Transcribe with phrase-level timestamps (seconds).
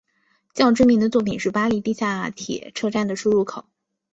[0.55, 3.65] 较知名的作品是巴黎地下铁车站的出入口。